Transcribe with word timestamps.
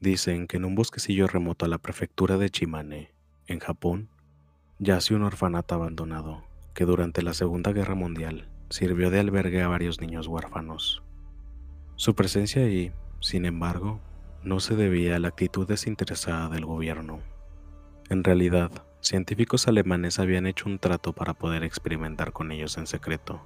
Dicen 0.00 0.46
que 0.46 0.56
en 0.56 0.64
un 0.64 0.74
bosquecillo 0.74 1.26
remoto 1.26 1.66
a 1.66 1.68
la 1.68 1.76
prefectura 1.76 2.38
de 2.38 2.48
Chimane, 2.48 3.12
en 3.46 3.58
Japón, 3.58 4.08
yace 4.78 5.14
un 5.14 5.22
orfanato 5.22 5.74
abandonado 5.74 6.42
que 6.72 6.86
durante 6.86 7.22
la 7.22 7.34
Segunda 7.34 7.72
Guerra 7.72 7.94
Mundial 7.94 8.48
sirvió 8.70 9.10
de 9.10 9.20
albergue 9.20 9.60
a 9.60 9.68
varios 9.68 10.00
niños 10.00 10.26
huérfanos. 10.26 11.02
Su 11.96 12.14
presencia 12.14 12.64
allí, 12.64 12.92
sin 13.20 13.44
embargo, 13.44 14.00
no 14.42 14.58
se 14.60 14.74
debía 14.74 15.16
a 15.16 15.18
la 15.18 15.28
actitud 15.28 15.66
desinteresada 15.66 16.48
del 16.48 16.64
gobierno. 16.64 17.20
En 18.08 18.24
realidad, 18.24 18.70
científicos 19.00 19.68
alemanes 19.68 20.18
habían 20.18 20.46
hecho 20.46 20.68
un 20.68 20.78
trato 20.78 21.12
para 21.12 21.34
poder 21.34 21.62
experimentar 21.62 22.32
con 22.32 22.50
ellos 22.50 22.78
en 22.78 22.86
secreto, 22.86 23.42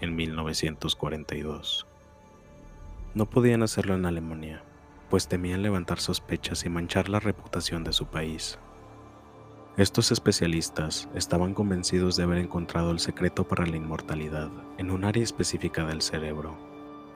en 0.00 0.16
1942. 0.16 1.86
No 3.14 3.28
podían 3.28 3.62
hacerlo 3.62 3.94
en 3.94 4.06
Alemania, 4.06 4.62
pues 5.10 5.28
temían 5.28 5.62
levantar 5.62 6.00
sospechas 6.00 6.64
y 6.64 6.70
manchar 6.70 7.08
la 7.08 7.20
reputación 7.20 7.84
de 7.84 7.92
su 7.92 8.06
país. 8.06 8.58
Estos 9.76 10.10
especialistas 10.10 11.08
estaban 11.14 11.54
convencidos 11.54 12.16
de 12.16 12.22
haber 12.22 12.38
encontrado 12.38 12.90
el 12.92 12.98
secreto 12.98 13.46
para 13.46 13.66
la 13.66 13.76
inmortalidad 13.76 14.50
en 14.78 14.90
un 14.90 15.04
área 15.04 15.22
específica 15.22 15.84
del 15.84 16.02
cerebro, 16.02 16.56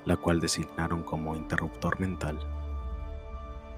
la 0.04 0.16
cual 0.16 0.41
designaron 0.41 1.02
como 1.02 1.37
interruptor 1.37 1.98
mental. 2.01 2.38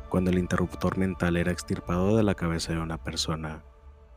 Cuando 0.09 0.31
el 0.31 0.39
interruptor 0.39 0.99
mental 0.99 1.37
era 1.37 1.51
extirpado 1.51 2.17
de 2.17 2.23
la 2.23 2.35
cabeza 2.35 2.73
de 2.73 2.79
una 2.79 2.97
persona, 2.97 3.65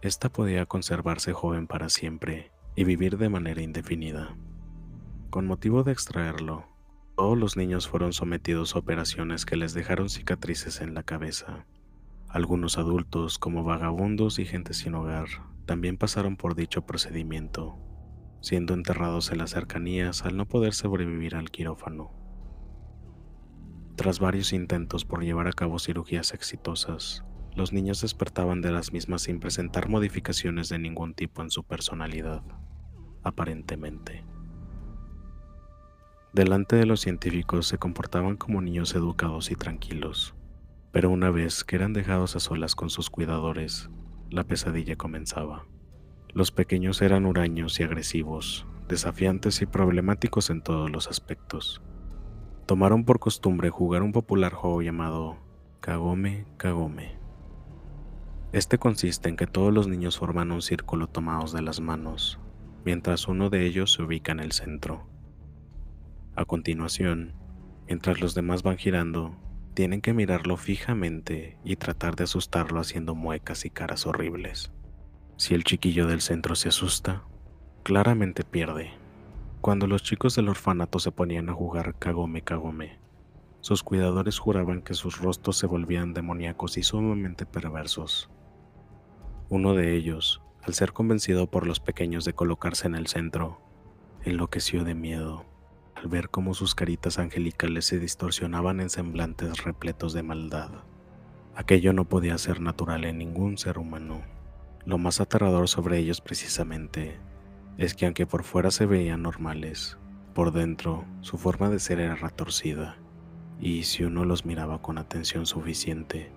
ésta 0.01 0.29
podía 0.29 0.65
conservarse 0.67 1.33
joven 1.33 1.65
para 1.65 1.89
siempre 1.89 2.51
y 2.75 2.83
vivir 2.83 3.17
de 3.17 3.29
manera 3.29 3.61
indefinida. 3.61 4.35
Con 5.31 5.47
motivo 5.47 5.83
de 5.83 5.91
extraerlo, 5.91 6.65
todos 7.15 7.37
los 7.37 7.57
niños 7.57 7.87
fueron 7.87 8.13
sometidos 8.13 8.75
a 8.75 8.79
operaciones 8.79 9.45
que 9.45 9.57
les 9.57 9.73
dejaron 9.73 10.09
cicatrices 10.09 10.79
en 10.79 10.93
la 10.93 11.03
cabeza. 11.03 11.65
Algunos 12.29 12.77
adultos, 12.77 13.39
como 13.39 13.63
vagabundos 13.63 14.37
y 14.37 14.45
gente 14.45 14.73
sin 14.75 14.93
hogar, 14.93 15.27
también 15.65 15.97
pasaron 15.97 16.37
por 16.37 16.55
dicho 16.55 16.85
procedimiento, 16.85 17.77
siendo 18.41 18.75
enterrados 18.75 19.31
en 19.31 19.39
las 19.39 19.49
cercanías 19.49 20.23
al 20.23 20.37
no 20.37 20.45
poder 20.47 20.73
sobrevivir 20.73 21.35
al 21.35 21.49
quirófano. 21.49 22.18
Tras 23.99 24.21
varios 24.21 24.53
intentos 24.53 25.03
por 25.03 25.25
llevar 25.25 25.49
a 25.49 25.51
cabo 25.51 25.77
cirugías 25.77 26.33
exitosas, 26.33 27.25
los 27.53 27.73
niños 27.73 27.99
despertaban 27.99 28.61
de 28.61 28.71
las 28.71 28.93
mismas 28.93 29.23
sin 29.23 29.41
presentar 29.41 29.89
modificaciones 29.89 30.69
de 30.69 30.79
ningún 30.79 31.13
tipo 31.13 31.41
en 31.41 31.51
su 31.51 31.65
personalidad, 31.65 32.41
aparentemente. 33.23 34.23
Delante 36.31 36.77
de 36.77 36.85
los 36.85 37.01
científicos 37.01 37.67
se 37.67 37.77
comportaban 37.77 38.37
como 38.37 38.61
niños 38.61 38.95
educados 38.95 39.51
y 39.51 39.55
tranquilos, 39.55 40.33
pero 40.93 41.09
una 41.09 41.29
vez 41.29 41.65
que 41.65 41.75
eran 41.75 41.91
dejados 41.91 42.37
a 42.37 42.39
solas 42.39 42.75
con 42.75 42.89
sus 42.89 43.09
cuidadores, 43.09 43.89
la 44.29 44.45
pesadilla 44.45 44.95
comenzaba. 44.95 45.65
Los 46.29 46.53
pequeños 46.53 47.01
eran 47.01 47.25
huraños 47.25 47.77
y 47.81 47.83
agresivos, 47.83 48.65
desafiantes 48.87 49.61
y 49.61 49.65
problemáticos 49.65 50.51
en 50.51 50.61
todos 50.61 50.89
los 50.89 51.09
aspectos. 51.09 51.81
Tomaron 52.69 53.03
por 53.03 53.17
costumbre 53.17 53.71
jugar 53.71 54.03
un 54.03 54.11
popular 54.11 54.53
juego 54.53 54.83
llamado 54.83 55.37
Kagome 55.79 56.45
Kagome. 56.57 57.17
Este 58.51 58.77
consiste 58.77 59.27
en 59.27 59.37
que 59.37 59.47
todos 59.47 59.73
los 59.73 59.87
niños 59.87 60.19
forman 60.19 60.51
un 60.51 60.61
círculo 60.61 61.07
tomados 61.07 61.51
de 61.51 61.63
las 61.63 61.79
manos, 61.79 62.39
mientras 62.85 63.27
uno 63.27 63.49
de 63.49 63.65
ellos 63.65 63.93
se 63.93 64.03
ubica 64.03 64.33
en 64.33 64.39
el 64.39 64.51
centro. 64.51 65.07
A 66.35 66.45
continuación, 66.45 67.33
mientras 67.87 68.21
los 68.21 68.35
demás 68.35 68.61
van 68.61 68.77
girando, 68.77 69.35
tienen 69.73 69.99
que 69.99 70.13
mirarlo 70.13 70.55
fijamente 70.55 71.57
y 71.63 71.75
tratar 71.75 72.15
de 72.15 72.25
asustarlo 72.25 72.79
haciendo 72.79 73.15
muecas 73.15 73.65
y 73.65 73.71
caras 73.71 74.05
horribles. 74.05 74.71
Si 75.37 75.55
el 75.55 75.63
chiquillo 75.63 76.05
del 76.05 76.21
centro 76.21 76.53
se 76.53 76.69
asusta, 76.69 77.23
claramente 77.81 78.43
pierde. 78.43 78.91
Cuando 79.61 79.87
los 79.87 80.03
chicos 80.03 80.35
del 80.35 80.47
orfanato 80.47 80.99
se 80.99 81.11
ponían 81.11 81.49
a 81.49 81.53
jugar 81.53 81.95
Kagome 81.99 82.41
Kagome, 82.41 82.97
sus 83.59 83.83
cuidadores 83.83 84.39
juraban 84.39 84.81
que 84.81 84.93
sus 84.93 85.19
rostros 85.19 85.57
se 85.57 85.67
volvían 85.67 86.13
demoníacos 86.13 86.77
y 86.77 86.83
sumamente 86.83 87.45
perversos. 87.45 88.29
Uno 89.49 89.73
de 89.73 89.97
ellos, 89.97 90.41
al 90.63 90.73
ser 90.75 90.93
convencido 90.93 91.51
por 91.51 91.67
los 91.67 91.81
pequeños 91.81 92.23
de 92.23 92.31
colocarse 92.31 92.87
en 92.87 92.95
el 92.95 93.07
centro, 93.07 93.59
enloqueció 94.23 94.85
de 94.85 94.95
miedo 94.95 95.45
al 95.93 96.07
ver 96.07 96.29
cómo 96.29 96.53
sus 96.53 96.73
caritas 96.73 97.19
angelicales 97.19 97.83
se 97.85 97.99
distorsionaban 97.99 98.79
en 98.79 98.89
semblantes 98.89 99.65
repletos 99.65 100.13
de 100.13 100.23
maldad. 100.23 100.71
Aquello 101.53 101.91
no 101.91 102.05
podía 102.05 102.37
ser 102.37 102.61
natural 102.61 103.03
en 103.03 103.17
ningún 103.17 103.57
ser 103.57 103.77
humano. 103.77 104.21
Lo 104.85 104.97
más 104.97 105.19
aterrador 105.19 105.67
sobre 105.67 105.97
ellos 105.97 106.21
precisamente 106.21 107.19
es 107.79 107.95
que 107.95 108.05
aunque 108.05 108.27
por 108.27 108.43
fuera 108.43 108.71
se 108.71 108.85
veían 108.85 109.21
normales, 109.21 109.97
por 110.33 110.51
dentro 110.51 111.05
su 111.21 111.37
forma 111.37 111.69
de 111.69 111.79
ser 111.79 112.01
era 112.01 112.15
retorcida, 112.15 112.97
y 113.57 113.83
si 113.83 114.03
uno 114.03 114.25
los 114.25 114.45
miraba 114.45 114.81
con 114.81 114.97
atención 114.97 115.45
suficiente, 115.45 116.29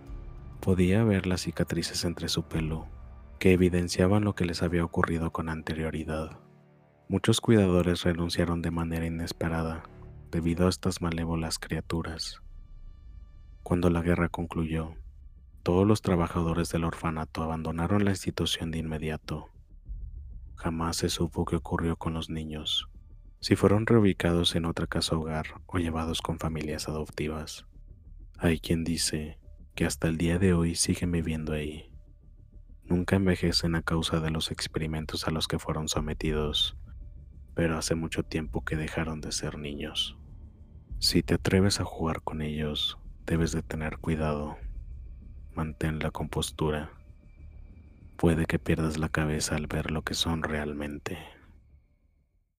podía 0.60 1.02
ver 1.02 1.26
las 1.26 1.40
cicatrices 1.40 2.04
entre 2.04 2.28
su 2.28 2.44
pelo 2.44 2.86
que 3.40 3.52
evidenciaban 3.52 4.22
lo 4.22 4.36
que 4.36 4.44
les 4.44 4.62
había 4.62 4.84
ocurrido 4.84 5.32
con 5.32 5.48
anterioridad. 5.48 6.38
Muchos 7.08 7.40
cuidadores 7.40 8.04
renunciaron 8.04 8.62
de 8.62 8.70
manera 8.70 9.04
inesperada 9.04 9.82
debido 10.30 10.66
a 10.66 10.68
estas 10.68 11.02
malévolas 11.02 11.58
criaturas. 11.58 12.40
Cuando 13.64 13.90
la 13.90 14.00
guerra 14.00 14.28
concluyó, 14.28 14.94
todos 15.64 15.88
los 15.88 16.02
trabajadores 16.02 16.70
del 16.70 16.84
orfanato 16.84 17.42
abandonaron 17.42 18.04
la 18.04 18.12
institución 18.12 18.70
de 18.70 18.78
inmediato. 18.78 19.48
Jamás 20.56 20.96
se 20.96 21.08
supo 21.08 21.44
qué 21.44 21.56
ocurrió 21.56 21.96
con 21.96 22.14
los 22.14 22.30
niños, 22.30 22.88
si 23.40 23.56
fueron 23.56 23.86
reubicados 23.86 24.54
en 24.54 24.64
otra 24.64 24.86
casa 24.86 25.16
hogar 25.16 25.46
o 25.66 25.78
llevados 25.78 26.22
con 26.22 26.38
familias 26.38 26.88
adoptivas. 26.88 27.66
Hay 28.38 28.60
quien 28.60 28.84
dice 28.84 29.38
que 29.74 29.84
hasta 29.84 30.08
el 30.08 30.18
día 30.18 30.38
de 30.38 30.52
hoy 30.52 30.74
siguen 30.74 31.12
viviendo 31.12 31.52
ahí. 31.52 31.90
Nunca 32.84 33.16
envejecen 33.16 33.74
a 33.74 33.82
causa 33.82 34.20
de 34.20 34.30
los 34.30 34.50
experimentos 34.50 35.26
a 35.26 35.30
los 35.30 35.48
que 35.48 35.58
fueron 35.58 35.88
sometidos 35.88 36.76
pero 37.54 37.76
hace 37.76 37.94
mucho 37.94 38.22
tiempo 38.22 38.64
que 38.64 38.76
dejaron 38.76 39.20
de 39.20 39.32
ser 39.32 39.58
niños. 39.58 40.16
Si 40.98 41.22
te 41.22 41.34
atreves 41.34 41.80
a 41.80 41.84
jugar 41.84 42.22
con 42.22 42.42
ellos, 42.42 42.98
debes 43.26 43.52
de 43.52 43.62
tener 43.62 43.98
cuidado. 43.98 44.56
Mantén 45.54 45.98
la 45.98 46.10
compostura. 46.10 46.90
Puede 48.22 48.46
que 48.46 48.60
pierdas 48.60 48.98
la 48.98 49.08
cabeza 49.08 49.56
al 49.56 49.66
ver 49.66 49.90
lo 49.90 50.02
que 50.02 50.14
son 50.14 50.44
realmente. 50.44 51.18